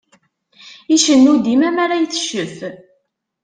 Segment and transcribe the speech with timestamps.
[0.95, 2.55] Icennu dima mara iteccef.